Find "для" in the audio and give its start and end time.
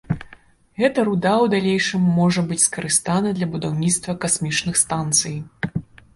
3.41-3.47